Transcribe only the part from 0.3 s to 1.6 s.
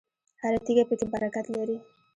هره تیږه پکې برکت